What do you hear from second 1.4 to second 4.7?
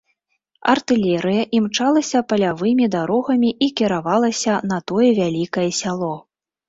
імчалася палявымі дарогамі і кіравалася